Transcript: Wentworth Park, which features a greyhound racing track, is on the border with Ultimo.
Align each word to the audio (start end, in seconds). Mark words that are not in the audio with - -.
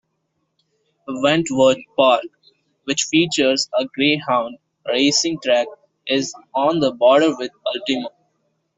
Wentworth 1.21 1.77
Park, 1.95 2.23
which 2.85 3.03
features 3.03 3.69
a 3.77 3.85
greyhound 3.85 4.57
racing 4.87 5.37
track, 5.43 5.67
is 6.07 6.33
on 6.55 6.79
the 6.79 6.91
border 6.91 7.37
with 7.37 7.51
Ultimo. 7.75 8.09